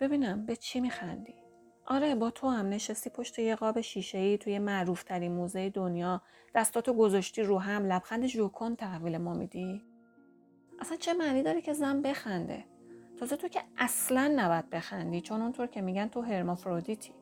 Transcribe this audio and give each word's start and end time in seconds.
ببینم 0.00 0.46
به 0.46 0.56
چی 0.56 0.80
میخندی. 0.80 1.34
آره 1.86 2.14
با 2.14 2.30
تو 2.30 2.48
هم 2.48 2.68
نشستی 2.68 3.10
پشت 3.10 3.38
یه 3.38 3.56
قاب 3.56 3.78
ای 4.14 4.38
توی 4.38 4.58
معروف 4.58 5.02
ترین 5.02 5.32
موزه 5.32 5.70
دنیا. 5.70 6.22
دستاتو 6.54 6.92
گذاشتی 6.92 7.42
رو 7.42 7.58
هم. 7.58 7.86
لبخند 7.86 8.26
ژوکن 8.26 8.74
تحویل 8.74 9.18
ما 9.18 9.34
میدی. 9.34 9.82
اصلا 10.80 10.96
چه 10.96 11.14
معنی 11.14 11.42
داره 11.42 11.60
که 11.60 11.72
زن 11.72 12.02
بخنده؟ 12.02 12.64
تازه 13.18 13.36
تو 13.36 13.48
که 13.48 13.62
اصلا 13.78 14.32
نباید 14.36 14.70
بخندی 14.70 15.20
چون 15.20 15.42
اونطور 15.42 15.66
که 15.66 15.80
میگن 15.80 16.08
تو 16.08 16.20
هرمافرودیتی. 16.20 17.14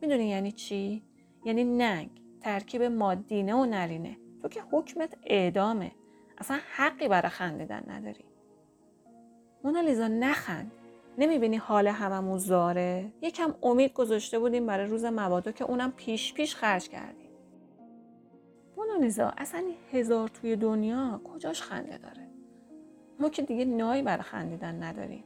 می‌دونی 0.00 0.28
یعنی 0.28 0.52
چی؟ 0.52 1.02
یعنی 1.44 1.64
نگ 1.64 2.10
ترکیب 2.40 2.82
مادینه 2.82 3.54
و 3.54 3.64
نرینه. 3.64 4.16
تو 4.42 4.48
که 4.48 4.62
حکمت 4.72 5.14
اعدامه. 5.22 5.92
اصلا 6.38 6.58
حقی 6.76 7.08
برای 7.08 7.28
خندیدن 7.28 7.84
نداری. 7.86 8.24
مونالیزا 9.64 10.08
نخند. 10.08 10.72
نمی‌بینی 11.18 11.56
حال 11.56 11.86
هممون 11.86 12.38
زاره؟ 12.38 13.12
یکم 13.22 13.54
امید 13.62 13.92
گذاشته 13.92 14.38
بودیم 14.38 14.66
برای 14.66 14.86
روز 14.86 15.04
مبادا 15.04 15.52
که 15.52 15.64
اونم 15.64 15.92
پیش 15.92 16.34
پیش 16.34 16.56
خرج 16.56 16.88
کردیم. 16.88 17.30
مونالیزا 18.76 19.32
اصلا 19.36 19.64
هزار 19.92 20.28
توی 20.28 20.56
دنیا 20.56 21.20
کجاش 21.24 21.62
خنده 21.62 21.98
داره؟ 21.98 22.28
ما 23.20 23.28
که 23.28 23.42
دیگه 23.42 23.64
نایی 23.64 24.02
برای 24.02 24.22
خندیدن 24.22 24.82
نداریم. 24.82 25.24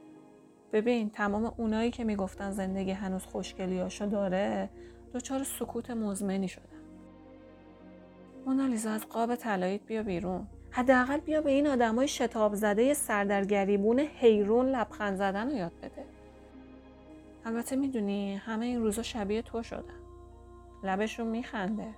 ببین 0.72 1.10
تمام 1.10 1.54
اونایی 1.56 1.90
که 1.90 2.04
می‌گفتن 2.04 2.50
زندگی 2.50 2.90
هنوز 2.90 3.24
خوشگلیاشو 3.24 4.06
داره 4.06 4.70
دچار 5.14 5.42
سکوت 5.42 5.90
مزمنی 5.90 6.48
شدن. 6.48 6.82
مونالیزا 8.46 8.90
از 8.90 9.08
قاب 9.08 9.34
طلاییت 9.34 9.82
بیا 9.86 10.02
بیرون. 10.02 10.46
حداقل 10.72 11.20
بیا 11.20 11.40
به 11.40 11.50
این 11.50 11.66
آدمای 11.66 12.08
شتاب 12.08 12.54
زده 12.54 12.94
سردرگریبون 12.94 13.98
حیرون 13.98 14.68
لبخند 14.68 15.16
زدن 15.16 15.50
رو 15.50 15.56
یاد 15.56 15.72
بده 15.82 16.04
البته 17.44 17.76
می‌دونی 17.76 18.34
همه 18.34 18.66
این 18.66 18.82
روزا 18.82 19.02
شبیه 19.02 19.42
تو 19.42 19.62
شدن 19.62 20.02
لبشون 20.84 21.26
میخنده 21.26 21.94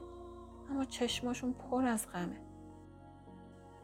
اما 0.71 0.85
چشماشون 0.85 1.53
پر 1.53 1.85
از 1.85 2.07
غمه 2.13 2.41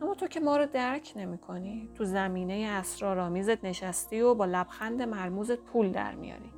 اما 0.02 0.14
تو 0.14 0.26
که 0.26 0.40
ما 0.40 0.56
رو 0.56 0.66
درک 0.66 1.12
نمی 1.16 1.38
کنی. 1.38 1.90
تو 1.94 2.04
زمینه 2.04 2.68
اسرارآمیزت 2.72 3.64
نشستی 3.64 4.20
و 4.20 4.34
با 4.34 4.44
لبخند 4.44 5.02
مرموزت 5.02 5.58
پول 5.58 5.92
در 5.92 6.14
میاری. 6.14 6.52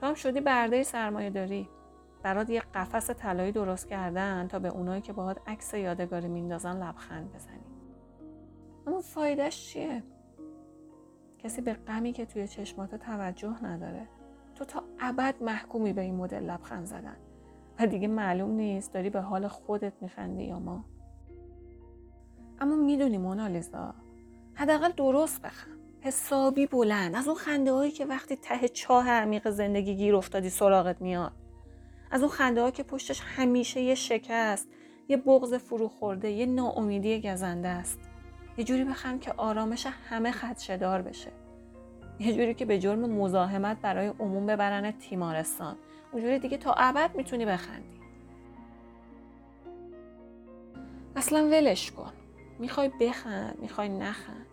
تو 0.00 0.06
هم 0.06 0.14
شدی 0.14 0.40
برده 0.40 0.82
سرمایه 0.82 1.30
داری. 1.30 1.68
برات 2.22 2.50
یه 2.50 2.60
قفس 2.74 3.10
طلایی 3.10 3.52
درست 3.52 3.88
کردن 3.88 4.48
تا 4.48 4.58
به 4.58 4.68
اونایی 4.68 5.02
که 5.02 5.12
باهات 5.12 5.40
عکس 5.46 5.74
یادگاری 5.74 6.28
میندازن 6.28 6.82
لبخند 6.82 7.32
بزنی. 7.32 7.64
اما 8.86 9.00
فایدهش 9.00 9.66
چیه؟ 9.66 10.02
کسی 11.38 11.60
به 11.60 11.72
غمی 11.72 12.12
که 12.12 12.26
توی 12.26 12.48
چشمات 12.48 12.94
توجه 12.94 13.64
نداره. 13.64 14.08
تو 14.54 14.64
تا 14.64 14.82
ابد 15.00 15.34
محکومی 15.40 15.92
به 15.92 16.00
این 16.00 16.14
مدل 16.14 16.42
لبخند 16.42 16.86
زدن. 16.86 17.16
و 17.78 17.86
دیگه 17.86 18.08
معلوم 18.08 18.50
نیست 18.50 18.92
داری 18.92 19.10
به 19.10 19.20
حال 19.20 19.48
خودت 19.48 19.92
میخندی 20.00 20.44
یا 20.44 20.58
ما. 20.58 20.84
اما 22.60 22.76
می‌دونی 22.76 23.18
مونالیزا 23.18 23.94
حداقل 24.54 24.92
درست 24.92 25.42
بخند 25.42 25.80
حسابی 26.00 26.66
بلند 26.66 27.14
از 27.14 27.28
اون 27.28 27.36
خنده 27.36 27.72
هایی 27.72 27.90
که 27.90 28.06
وقتی 28.06 28.36
ته 28.36 28.68
چاه 28.68 29.10
عمیق 29.10 29.50
زندگی 29.50 29.96
گیر 29.96 30.16
افتادی 30.16 30.50
سراغت 30.50 31.00
میاد 31.00 31.32
از 32.10 32.20
اون 32.20 32.30
خنده 32.30 32.70
که 32.70 32.82
پشتش 32.82 33.20
همیشه 33.24 33.80
یه 33.80 33.94
شکست 33.94 34.68
یه 35.08 35.16
بغض 35.16 35.54
فرو 35.54 35.88
خورده 35.88 36.30
یه 36.30 36.46
ناامیدی 36.46 37.20
گزنده 37.20 37.68
است. 37.68 37.98
یه 38.56 38.64
جوری 38.64 38.84
بخند 38.84 39.20
که 39.20 39.32
آرامش 39.36 39.86
همه 40.08 40.32
خدشدار 40.32 41.02
بشه. 41.02 41.30
یه 42.18 42.32
جوری 42.32 42.54
که 42.54 42.64
به 42.64 42.78
جرم 42.78 43.00
مزاحمت 43.00 43.80
برای 43.80 44.06
عموم 44.06 44.46
ببرن 44.46 44.90
تیمارستان. 44.90 45.76
اونجوری 46.12 46.38
دیگه 46.38 46.56
تا 46.56 46.74
ابد 46.76 47.10
می‌تونی 47.16 47.46
بخندی. 47.46 48.00
اصلا 51.16 51.44
ولش 51.44 51.90
کن. 51.90 52.12
می‌خوای 52.58 52.90
بخند 53.00 53.58
می‌خوای 53.60 53.88
نخند. 53.88 54.46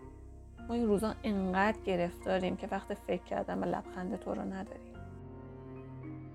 ما 0.70 0.76
این 0.76 0.88
روزا 0.88 1.16
انقدر 1.24 1.78
گرفتاریم 1.86 2.56
که 2.58 2.68
وقت 2.72 2.94
فکر 2.94 3.24
کردن 3.24 3.60
به 3.60 3.66
لبخند 3.66 4.20
تو 4.20 4.34
رو 4.34 4.42
نداریم. 4.42 4.94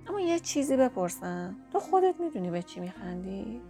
اما 0.09 0.21
یه 0.21 0.39
چیزی 0.41 0.77
بپرسم. 0.77 1.57
تو 1.73 1.81
خودت 1.81 2.21
می‌دونی 2.21 2.51
به 2.51 2.63
چی 2.63 2.81
میخندی؟ 2.81 3.61